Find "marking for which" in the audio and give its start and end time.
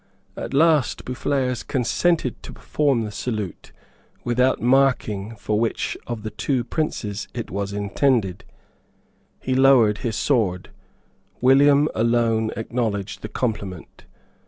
4.59-5.95